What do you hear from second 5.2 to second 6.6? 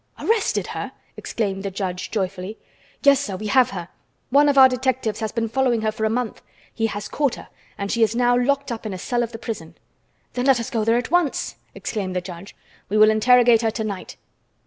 been following her for a month.